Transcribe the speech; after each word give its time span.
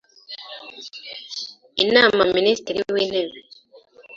inama 1.83 2.21
Minisitiri 2.35 2.79
w 2.93 2.97
Intebe 3.03 3.39